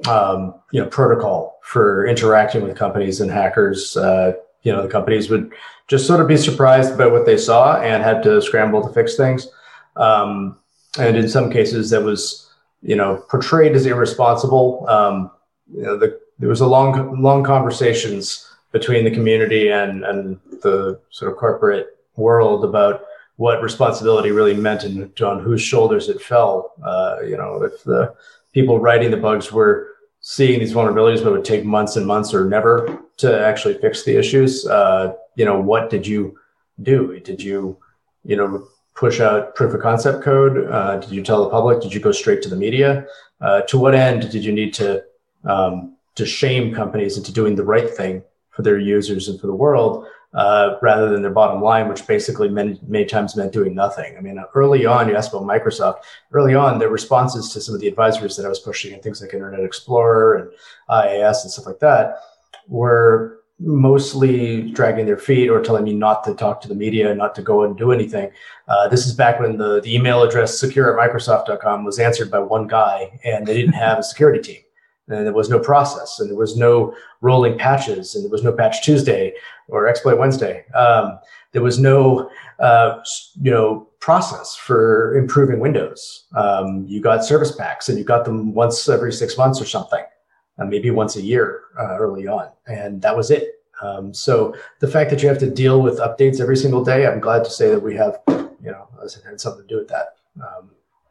[0.09, 3.97] um, you know protocol for interacting with companies and hackers.
[3.97, 5.53] Uh, you know, the companies would
[5.89, 9.17] just sort of be surprised by what they saw and had to scramble to fix
[9.17, 9.49] things.
[9.97, 10.59] Um,
[10.99, 12.49] and in some cases, that was
[12.83, 14.87] you know portrayed as irresponsible.
[14.89, 15.31] Um,
[15.75, 20.99] you know, the there was a long long conversations between the community and and the
[21.11, 23.05] sort of corporate world about
[23.37, 26.73] what responsibility really meant and on whose shoulders it fell.
[26.83, 28.15] Uh, you know, if the
[28.53, 29.89] people writing the bugs were
[30.21, 34.05] seeing these vulnerabilities, but it would take months and months or never to actually fix
[34.05, 34.67] the issues.
[34.67, 36.39] Uh, you know, what did you
[36.83, 37.19] do?
[37.21, 37.79] Did you,
[38.25, 40.71] you know, push out proof of concept code?
[40.71, 41.81] Uh, did you tell the public?
[41.81, 43.07] Did you go straight to the media?
[43.41, 45.03] Uh, to what end did you need to
[45.45, 49.55] um, to shame companies into doing the right thing for their users and for the
[49.55, 54.17] world uh, rather than their bottom line, which basically many, many times meant doing nothing.
[54.19, 56.03] I mean, early on, you asked about Microsoft.
[56.31, 59.23] Early on, their responses to some of the advisories that I was pushing and things
[59.23, 60.51] like Internet Explorer and
[60.91, 62.19] IAS and stuff like that
[62.69, 67.19] were mostly dragging their feet or telling me not to talk to the media, and
[67.19, 68.31] not to go and do anything.
[68.69, 72.39] Uh, this is back when the, the email address secure at microsoft.com was answered by
[72.39, 74.63] one guy and they didn't have a security team
[75.09, 78.53] and there was no process and there was no rolling patches and there was no
[78.53, 79.33] patch Tuesday
[79.69, 80.65] or exploit Wednesday.
[80.73, 81.19] Um,
[81.53, 83.01] there was no, uh,
[83.41, 86.27] you know, process for improving Windows.
[86.35, 90.05] Um, you got service packs and you got them once every six months or something,
[90.59, 93.63] uh, maybe once a year uh, early on, and that was it.
[93.83, 97.21] Um, so the fact that you have to deal with updates every single day, I'm
[97.21, 98.89] glad to say that we have, you know,
[99.25, 100.17] had something to do with that.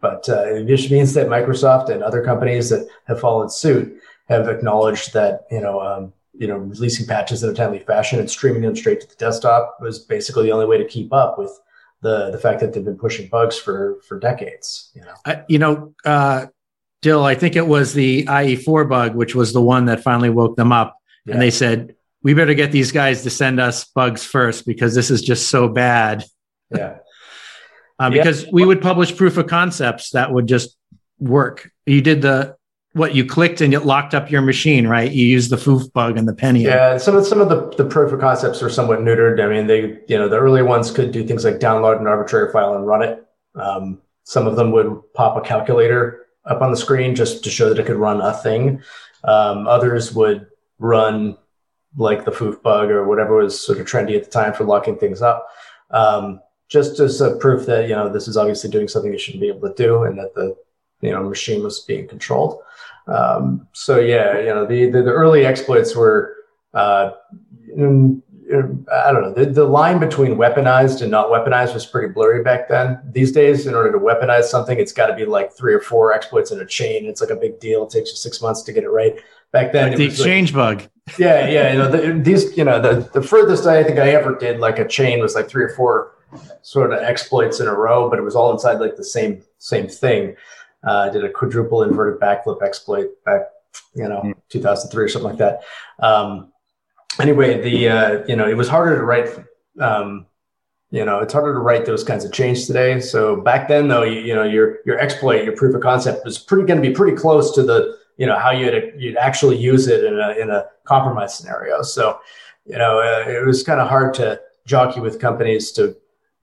[0.01, 4.47] But uh, it just means that Microsoft and other companies that have followed suit have
[4.47, 8.61] acknowledged that you know um, you know releasing patches in a timely fashion and streaming
[8.61, 11.51] them straight to the desktop was basically the only way to keep up with
[12.01, 14.91] the the fact that they've been pushing bugs for for decades.
[14.93, 16.47] You know, uh, you know, uh,
[17.01, 20.55] Dill, I think it was the IE4 bug, which was the one that finally woke
[20.55, 21.33] them up, yeah.
[21.33, 25.09] and they said we better get these guys to send us bugs first because this
[25.09, 26.23] is just so bad.
[26.69, 26.97] Yeah.
[27.99, 28.49] Uh, because yeah.
[28.53, 30.77] we would publish proof of concepts that would just
[31.19, 31.69] work.
[31.85, 32.55] You did the
[32.93, 35.11] what you clicked and it locked up your machine, right?
[35.11, 36.63] You used the F00F bug and the penny.
[36.63, 39.43] Yeah, some of some of the, the proof of concepts are somewhat neutered.
[39.43, 42.51] I mean, they you know the early ones could do things like download an arbitrary
[42.51, 43.25] file and run it.
[43.55, 47.69] Um, some of them would pop a calculator up on the screen just to show
[47.69, 48.81] that it could run a thing.
[49.23, 50.47] Um, others would
[50.79, 51.37] run
[51.97, 54.97] like the F00F bug or whatever was sort of trendy at the time for locking
[54.97, 55.47] things up.
[55.91, 59.41] Um, just as a proof that you know this is obviously doing something you shouldn't
[59.41, 60.55] be able to do, and that the
[61.01, 62.61] you know machine was being controlled.
[63.07, 66.35] Um, so yeah, you know the, the, the early exploits were
[66.75, 67.11] uh,
[67.75, 72.13] in, in, I don't know the, the line between weaponized and not weaponized was pretty
[72.13, 72.99] blurry back then.
[73.11, 76.13] These days, in order to weaponize something, it's got to be like three or four
[76.13, 77.07] exploits in a chain.
[77.07, 77.83] It's like a big deal.
[77.83, 79.15] It takes you six months to get it right.
[79.51, 80.89] Back then, like the exchange like, bug.
[81.17, 81.71] Yeah, yeah.
[81.71, 82.55] You know the, these.
[82.55, 85.49] You know the the furthest I think I ever did like a chain was like
[85.49, 86.13] three or four
[86.61, 89.87] sort of exploits in a row, but it was all inside like the same same
[89.87, 90.35] thing.
[90.85, 93.41] Uh, I did a quadruple inverted backflip exploit back,
[93.93, 94.33] you know, mm.
[94.49, 95.61] 2003 or something like that.
[95.99, 96.51] Um,
[97.19, 99.29] anyway, the uh, you know it was harder to write.
[99.79, 100.25] Um,
[100.91, 102.99] you know, it's harder to write those kinds of change today.
[102.99, 106.39] So back then, though, you, you know, your your exploit, your proof of concept was
[106.39, 109.87] pretty going to be pretty close to the you know how you'd you'd actually use
[109.87, 111.81] it in a in a compromise scenario.
[111.81, 112.19] So
[112.65, 115.95] you know, uh, it was kind of hard to jockey with companies to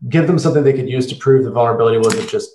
[0.08, 2.50] give them something they could use to prove the vulnerability wasn't just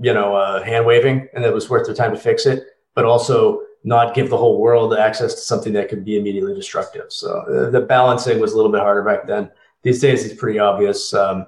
[0.00, 2.64] you know uh, hand waving and it was worth their time to fix it,
[2.94, 7.12] but also not give the whole world access to something that could be immediately destructive.
[7.12, 9.50] So uh, the balancing was a little bit harder back then.
[9.82, 11.12] These days, it's pretty obvious.
[11.12, 11.46] Um,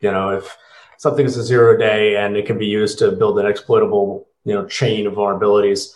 [0.00, 0.56] you know, if
[0.96, 4.54] something is a zero day and it can be used to build an exploitable, you
[4.54, 5.92] know, chain of vulnerabilities,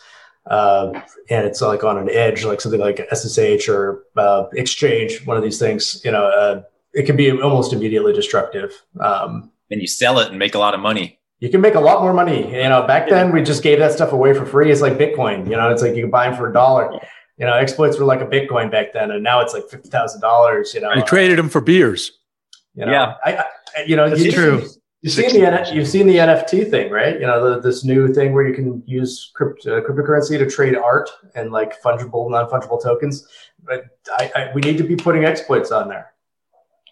[0.47, 1.01] uh,
[1.31, 5.43] and it's like on an edge, like something like SSH or uh, Exchange, one of
[5.43, 6.63] these things, you know, uh,
[6.93, 8.83] it can be almost immediately destructive.
[9.01, 11.19] Um, and you sell it and make a lot of money.
[11.41, 12.51] You can make a lot more money.
[12.51, 14.73] You know, back then we just gave that stuff away for free.
[14.73, 15.49] It's like Bitcoin.
[15.49, 16.99] You know, it's like you can buy them for a dollar.
[17.37, 20.21] You know, exploits were like a Bitcoin back then, and now it's like fifty thousand
[20.21, 20.75] dollars.
[20.75, 22.11] You know, I traded them for beers.
[22.75, 23.15] You know, Yeah.
[23.25, 23.37] I,
[23.77, 24.69] I, you know, That's you, true.
[25.03, 27.15] You've seen the N- you've seen the NFT thing, right?
[27.21, 30.77] You know, the, this new thing where you can use crypt, uh, cryptocurrency to trade
[30.77, 33.29] art and like fungible, non fungible tokens.
[33.63, 36.13] But I, I, we need to be putting exploits on there.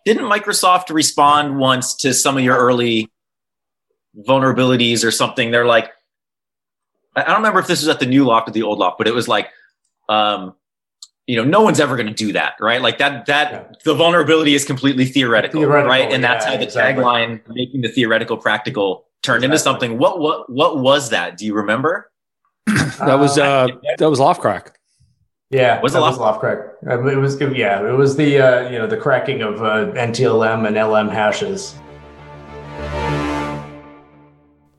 [0.06, 3.10] Didn't Microsoft respond once to some of your early
[4.16, 5.50] vulnerabilities or something?
[5.50, 5.90] They're like,
[7.16, 8.98] I I don't remember if this was at the new L0pht or the old L0pht,
[8.98, 9.50] but it was like,
[10.08, 10.54] um,
[11.26, 12.80] you know, no one's ever going to do that, right?
[12.80, 16.12] Like that, that the vulnerability is completely theoretical, Theoretical, right?
[16.12, 17.02] And that's yeah, how the exactly.
[17.02, 19.98] tagline, making the theoretical practical, turned into something.
[19.98, 21.36] What, what, what was that?
[21.36, 22.12] Do you remember?
[22.66, 23.66] That was uh,
[23.98, 24.75] that was L0phtCrack.
[25.50, 26.70] Yeah, Was it L0pht- was L0phtCrack.
[26.88, 30.66] Uh, It was yeah, it was the uh, you know the cracking of uh, NTLM
[30.66, 31.76] and LM hashes.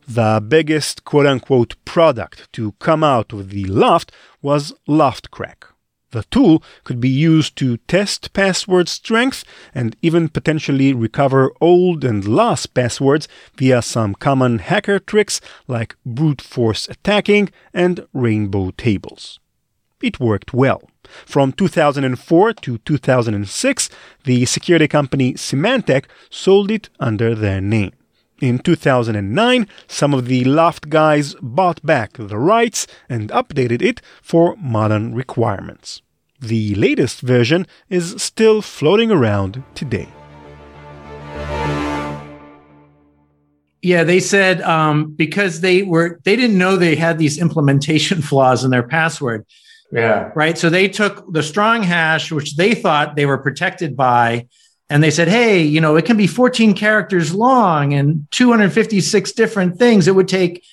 [0.06, 4.10] The biggest quote unquote product to come out of the L0pht
[4.42, 5.64] was L0phtCrack.
[6.12, 12.26] The tool could be used to test password strength and even potentially recover old and
[12.28, 19.40] lost passwords via some common hacker tricks like brute force attacking and rainbow tables.
[20.02, 20.84] It worked well.
[21.26, 23.90] From 2004 to 2006,
[24.26, 27.94] the security company Symantec sold it under their name.
[28.40, 34.56] In 2009, some of the L0pht guys bought back the rights and updated it for
[34.58, 36.04] modern requirements.
[36.40, 40.10] The latest version is still floating around today.
[43.82, 48.64] Yeah, they said um, because they were they didn't know they had these implementation flaws
[48.64, 49.46] in their password,
[49.92, 50.58] Yeah, right?
[50.58, 54.48] So they took the strong hash, which they thought they were protected by,
[54.90, 59.78] and they said, "Hey, you know, it can be 14 characters long and 256 different
[59.78, 60.08] things.
[60.08, 60.64] It would take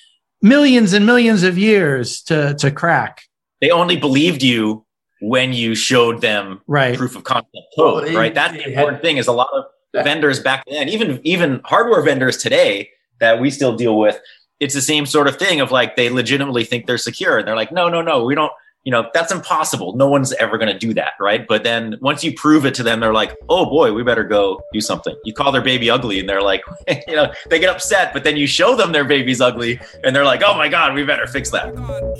[0.41, 3.21] millions and millions of years to to crack."
[3.61, 4.85] They only believed you
[5.21, 6.97] when you showed them Right.
[6.97, 8.33] proof of concept code, Well, it- right?
[8.33, 9.63] That's the it had- important thing is a lot of
[9.93, 10.03] Yeah.
[10.03, 12.89] vendors back then, even even hardware vendors today
[13.21, 14.19] that we still deal with,
[14.59, 17.55] it's the same sort of thing of like they legitimately think they're secure and they're
[17.55, 18.51] like, no, no, no, we don't,
[18.85, 19.95] you know, that's impossible.
[19.95, 21.45] No one's ever gonna do that, right?
[21.47, 24.61] But then once you prove it to them, they're like, oh boy, we better go
[24.71, 25.15] do something.
[25.25, 26.63] You call their baby ugly and they're like,
[27.07, 30.23] you know, they get upset, but then you show them their baby's ugly and they're
[30.23, 31.73] like, oh my God, we better fix that.
[31.77, 32.15] Oh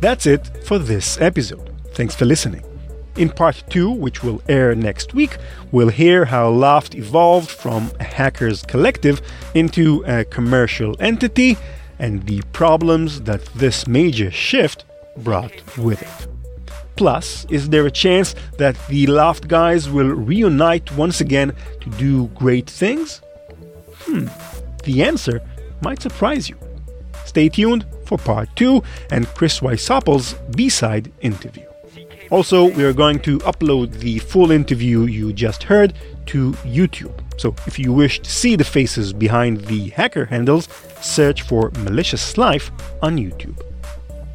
[0.00, 1.70] that's it for this episode.
[1.92, 2.62] Thanks for listening.
[3.18, 5.38] In part 2, which will air next week,
[5.72, 9.20] we'll hear how L0pht evolved from a hackers collective
[9.56, 11.56] into a commercial entity
[11.98, 14.84] and the problems that this major shift
[15.16, 16.28] brought with it.
[16.94, 22.28] Plus, is there a chance that the L0pht guys will reunite once again to do
[22.28, 23.20] great things?
[24.02, 24.28] Hmm,
[24.84, 25.42] the answer
[25.82, 26.56] might surprise you.
[27.24, 31.64] Stay tuned for part 2 and Chris Wysopal's B-side interview.
[32.30, 35.94] Also, we are going to upload the full interview you just heard
[36.26, 37.18] to YouTube.
[37.40, 40.68] So if you wish to see the faces behind the hacker handles,
[41.00, 42.70] search for Malicious Life
[43.00, 43.60] on YouTube.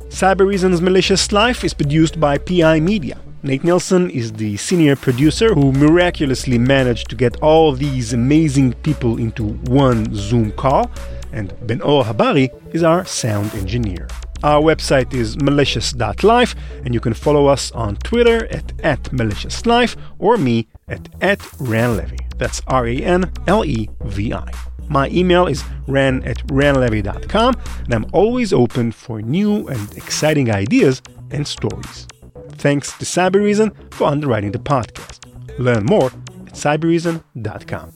[0.10, 3.20] Cybereason's Malicious Life is produced by PI Media.
[3.44, 9.18] Nate Nelson is the senior producer who miraculously managed to get all these amazing people
[9.18, 10.90] into one Zoom call,
[11.34, 14.08] and Ben Or Habari is our sound engineer.
[14.44, 20.38] Our website is malicious.life, and you can follow us on Twitter at, at maliciouslife or
[20.38, 22.20] me at, at ranlevi.
[22.38, 24.52] That's R A N L E V I.
[24.90, 31.02] My email is ran at ranlevi.com, and I'm always open for new and exciting ideas
[31.32, 32.08] and stories.
[32.52, 35.20] Thanks to Cybereason for underwriting the podcast.
[35.58, 37.94] Learn more at cybereason.com.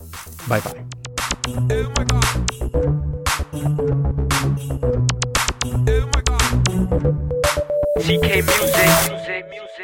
[0.48, 0.86] Bye bye.
[4.80, 5.07] Oh
[6.98, 9.77] CK music.